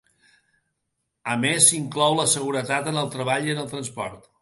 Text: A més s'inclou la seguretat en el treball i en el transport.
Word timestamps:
A 1.35 1.35
més 1.43 1.69
s'inclou 1.73 2.19
la 2.23 2.27
seguretat 2.35 2.93
en 2.93 3.01
el 3.07 3.15
treball 3.19 3.51
i 3.51 3.57
en 3.57 3.67
el 3.67 3.73
transport. 3.79 4.31